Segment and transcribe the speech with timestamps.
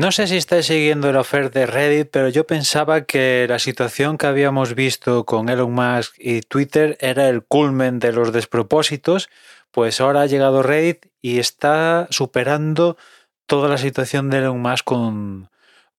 [0.00, 4.16] no sé si estáis siguiendo el oferta de Reddit, pero yo pensaba que la situación
[4.16, 9.28] que habíamos visto con Elon Musk y Twitter era el culmen de los despropósitos,
[9.70, 12.96] pues ahora ha llegado Reddit y está superando
[13.44, 15.50] toda la situación de Elon Musk con,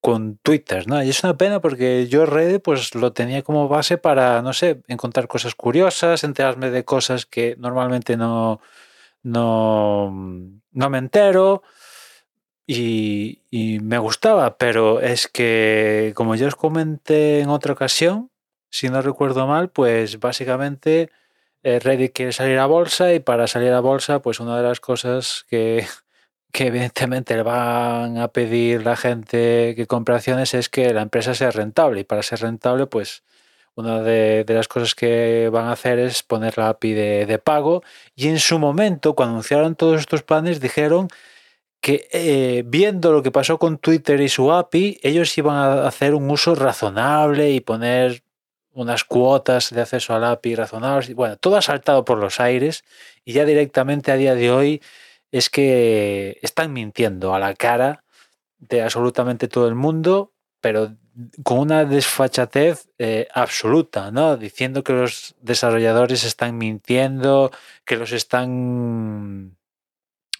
[0.00, 1.02] con Twitter, ¿no?
[1.02, 4.80] Y es una pena porque yo Reddit pues lo tenía como base para, no sé,
[4.88, 8.62] encontrar cosas curiosas, enterarme de cosas que normalmente no,
[9.22, 10.10] no,
[10.72, 11.62] no me entero
[12.72, 18.30] y, me gustaba, pero es que como yo os comenté en otra ocasión,
[18.70, 21.10] si no recuerdo mal, pues básicamente
[21.62, 24.80] eh, Reddit quiere salir a bolsa y para salir a bolsa, pues una de las
[24.80, 25.86] cosas que,
[26.52, 31.34] que evidentemente le van a pedir la gente que compre acciones es que la empresa
[31.34, 32.00] sea rentable.
[32.00, 33.24] Y para ser rentable, pues
[33.74, 37.82] una de, las cosas que van a hacer es poner la API de, pago.
[38.14, 41.08] Y en su momento, cuando anunciaron todos estos planes, dijeron
[41.80, 46.14] que eh, viendo lo que pasó con Twitter y su API, ellos iban a hacer
[46.14, 48.22] un uso razonable y poner
[48.72, 51.14] unas cuotas de acceso al API razonables.
[51.14, 52.84] Bueno, todo ha saltado por los aires
[53.24, 54.82] y ya directamente a día de hoy
[55.32, 58.04] es que están mintiendo a la cara
[58.58, 60.96] de absolutamente todo el mundo, pero
[61.42, 64.36] con una desfachatez eh, absoluta, ¿no?
[64.36, 67.50] Diciendo que los desarrolladores están mintiendo,
[67.84, 69.56] que los están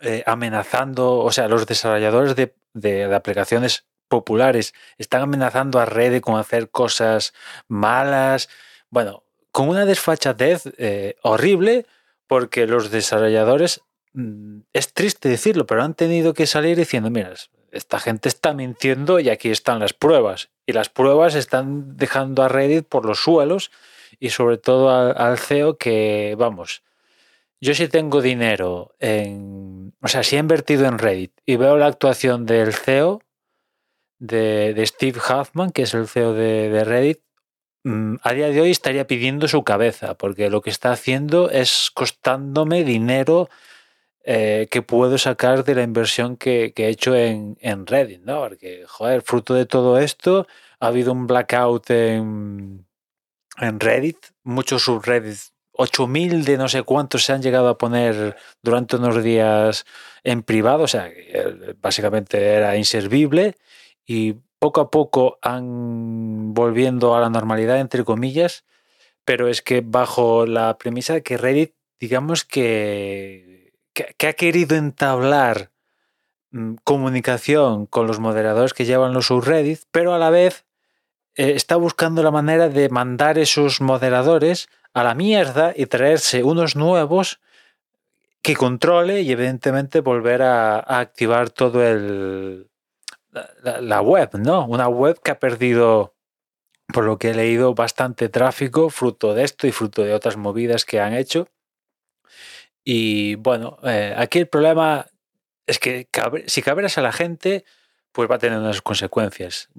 [0.00, 6.38] eh, amenazando, o sea, los desarrolladores de, de, aplicaciones populares están amenazando a Reddit con
[6.38, 7.34] hacer cosas
[7.68, 8.48] malas.
[8.90, 11.86] Bueno, con una desfachatez eh, horrible,
[12.26, 13.82] porque los desarrolladores
[14.14, 17.34] Mm, es triste decirlo, pero han tenido que salir diciendo, mira,
[17.72, 20.50] esta gente está mintiendo y aquí están las pruebas.
[20.66, 23.72] Y las pruebas están dejando a Reddit por los suelos
[24.20, 26.82] y sobre todo al CEO que, vamos,
[27.64, 31.86] yo si tengo dinero en, o sea, si he invertido en Reddit y veo la
[31.86, 33.22] actuación del CEO,
[34.18, 37.20] de, de Steve Huffman, que es el CEO de, de Reddit,
[37.84, 41.90] mm, a día de hoy estaría pidiendo su cabeza, porque lo que está haciendo es
[41.94, 43.48] costándome dinero
[44.24, 48.40] eh, que puedo sacar de la inversión que, que he hecho en, en, Reddit, ¿no?
[48.40, 50.46] Porque, joder, fruto de todo esto,
[50.80, 52.86] ha habido un blackout en,
[53.58, 58.96] en Reddit, muchos subreddits, 8000 de no sé cuántos se han llegado a poner durante
[58.96, 59.84] unos días
[60.22, 61.10] en privado, o sea,
[61.80, 63.56] básicamente era inservible
[64.06, 68.64] y poco a poco han volviendo a la normalidad, entre comillas,
[69.24, 73.54] pero es que bajo la premisa de que Reddit, digamos que
[73.94, 75.70] que, ha querido entablar
[76.50, 80.66] mmm, comunicación con los moderadores que llevan los subreddits, pero a la vez
[81.36, 86.76] eh, está buscando la manera de mandar esos moderadores a la mierda y traerse unos
[86.76, 87.40] nuevos
[88.42, 92.68] que controle y evidentemente volver a, activar todo el
[93.62, 94.66] la, web, ¿no?
[94.66, 96.14] Una web que ha perdido,
[96.92, 100.84] por lo que he leído, bastante tráfico, fruto de esto y fruto de otras movidas
[100.84, 101.48] que han hecho.
[102.84, 105.06] Y bueno, eh, aquí el problema
[105.66, 106.06] es que
[106.46, 107.64] si cabreas a la gente,
[108.12, 109.70] pues va a tener unas consecuencias.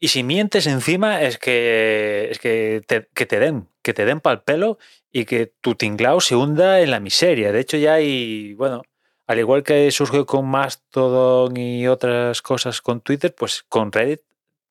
[0.00, 4.04] Mm, y si mientes encima es que, es que, te, que te den, que te
[4.04, 4.78] den pal pelo
[5.12, 7.52] y que tu tinglao se hunda en la miseria.
[7.52, 8.82] De hecho ya hay, bueno,
[9.26, 14.22] al igual que surgió con Mastodon y otras cosas con Twitter, pues con Reddit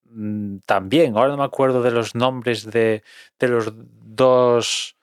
[0.05, 1.15] mmm, también.
[1.15, 3.03] Ahora no me acuerdo de los nombres de,
[3.39, 4.95] de los dos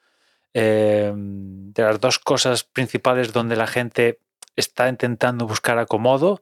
[0.54, 4.20] eh, de las dos cosas principales donde la gente
[4.56, 6.40] está intentando buscar acomodo,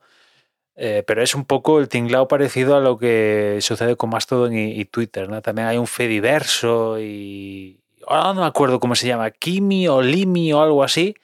[0.77, 4.85] eh, pero es un poco el tinglao parecido a lo que sucede con Mastodon y,
[4.87, 5.29] Twitter.
[5.29, 5.41] ¿no?
[5.41, 10.53] También hay un Fediverso y ahora no me acuerdo cómo se llama, Kimi o Limi
[10.53, 11.15] o algo así.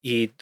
[0.00, 0.32] Y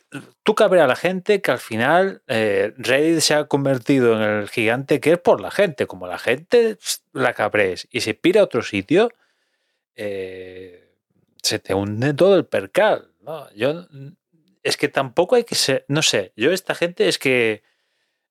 [0.43, 4.49] tú cabré a la gente que al final eh, Reddit se ha convertido en el
[4.49, 5.87] gigante que es por la gente.
[5.87, 6.79] Como la gente
[7.12, 9.11] la cabres y se pira a otro sitio,
[9.97, 10.93] eh,
[11.43, 13.11] se te hunde todo el percal.
[13.23, 13.47] ¿no?
[14.62, 17.62] Es que tampoco hay que ser, no sé, yo esta gente es que,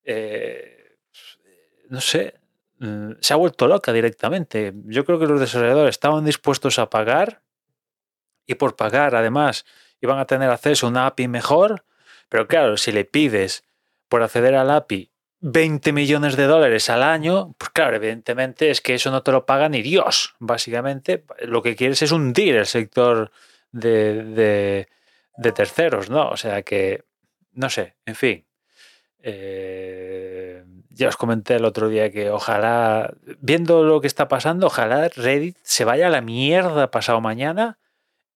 [0.05, 0.97] eh,
[1.89, 2.35] no sé,
[2.79, 4.73] mm, se ha vuelto loca directamente.
[4.85, 7.41] Yo creo que los desarrolladores estaban dispuestos a pagar
[8.45, 9.65] y por pagar además
[10.01, 11.85] iban a tener acceso a una API mejor,
[12.29, 13.63] pero claro, si le pides
[14.07, 15.11] por acceder al API
[15.41, 19.45] 20 millones de dólares al año, pues claro, evidentemente es que eso no te lo
[19.45, 20.35] paga ni Dios.
[20.39, 23.31] Básicamente, lo que quieres es hundir el sector
[23.71, 24.87] de, de,
[25.37, 26.29] de terceros, ¿no?
[26.29, 27.03] O sea que,
[27.53, 28.44] no sé, en fin.
[29.27, 35.09] Eh, ya os comenté el otro día que ojalá, viendo lo que está pasando, ojalá
[35.09, 37.79] Reddit se vaya a la mierda pasado mañana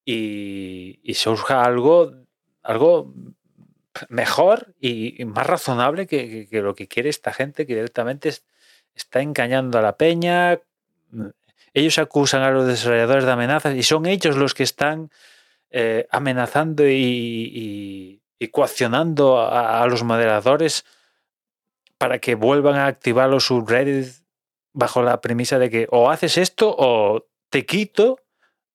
[0.04, 2.14] y, y surja algo,
[2.64, 3.14] algo
[4.08, 8.34] mejor y, más razonable que, lo que quiere esta gente que directamente
[8.96, 10.60] está engañando a la peña.
[11.74, 15.12] Ellos acusan a los desarrolladores de amenazas y son ellos los que están
[15.72, 20.86] eh, amenazando y, coaccionando a, los moderadores
[21.98, 24.24] para que vuelvan a activar los subreddits
[24.74, 28.20] bajo la premisa de que o haces esto o te quito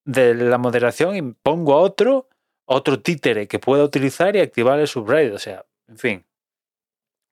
[0.04, 2.28] de la moderación y pongo a otro,
[2.66, 5.32] otro títere que pueda utilizar y activar el subreddit.
[5.32, 6.26] O sea, en fin,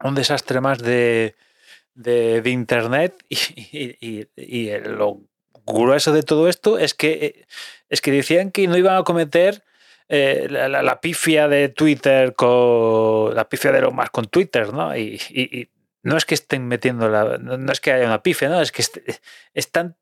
[0.02, 1.34] un desastre más de,
[1.94, 5.20] de, Internet y, y, lo
[5.67, 7.46] grueso de todo esto es que,
[7.88, 9.62] es que decían que no iban a cometer
[10.08, 14.96] eh, la, pifia de Twitter con la pifia de lo más con Twitter, ¿no?
[14.96, 15.70] Y,
[16.04, 18.60] no es que estén metiendo la, no es que haya una pifia, ¿no?
[18.60, 18.84] Es que
[19.54, 19.96] están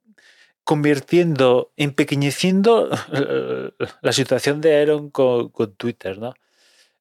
[0.64, 2.88] convirtiendo, empequeñeciendo
[4.02, 6.34] la situación de Aaron con, con Twitter, ¿no?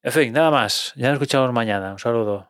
[0.02, 0.94] En fin, nada más.
[0.95, 1.92] Ya nos escuchamos mañana.
[1.92, 2.49] Un saludo.